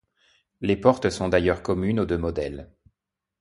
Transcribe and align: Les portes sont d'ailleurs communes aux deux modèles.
Les 0.61 0.75
portes 0.77 1.11
sont 1.11 1.29
d'ailleurs 1.29 1.61
communes 1.61 1.99
aux 1.99 2.07
deux 2.07 2.17
modèles. 2.17 2.71